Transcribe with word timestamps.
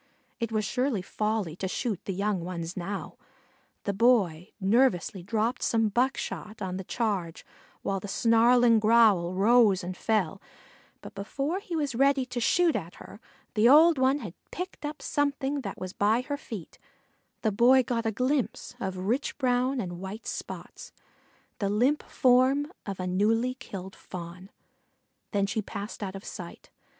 It 0.39 0.51
was 0.51 0.65
surely 0.65 1.03
folly 1.03 1.55
to 1.57 1.67
shoot 1.67 1.99
at 1.99 2.05
the 2.05 2.13
young 2.15 2.43
ones 2.43 2.75
now. 2.75 3.17
The 3.83 3.93
boy 3.93 4.49
nervously 4.59 5.21
dropped 5.21 5.61
some 5.61 5.89
buckshot 5.89 6.59
on 6.59 6.77
the 6.77 6.83
charge 6.83 7.45
while 7.83 7.99
the 7.99 8.07
snarling 8.07 8.79
growl 8.79 9.31
rose 9.35 9.83
and 9.83 9.95
fell, 9.95 10.41
but 11.01 11.13
before 11.13 11.59
he 11.59 11.75
was 11.75 11.93
ready 11.93 12.25
to 12.25 12.39
shoot 12.39 12.75
at 12.75 12.95
her 12.95 13.19
the 13.53 13.69
old 13.69 13.99
one 13.99 14.17
had 14.21 14.33
picked 14.49 14.85
up 14.87 15.03
something 15.03 15.61
that 15.61 15.77
was 15.77 15.93
by 15.93 16.21
her 16.21 16.35
feet; 16.37 16.79
the 17.43 17.51
boy 17.51 17.83
got 17.83 18.07
a 18.07 18.11
glimpse 18.11 18.73
of 18.79 18.97
rich 19.05 19.37
brown 19.37 19.77
with 19.77 19.91
white 19.91 20.25
spots 20.25 20.91
the 21.59 21.69
limp 21.69 22.01
form 22.01 22.71
of 22.87 22.99
a 22.99 23.05
newly 23.05 23.53
killed 23.53 23.95
Fawn. 23.95 24.49
Then 25.29 25.45
she 25.45 25.61
passed 25.61 26.01
out 26.01 26.15
of 26.15 26.25
sight. 26.25 26.71